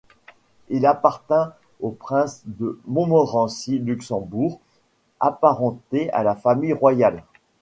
[0.69, 4.59] Il appartint aux princes de Montmorency Luxembourg,
[5.19, 7.23] apparentés à la famille royale.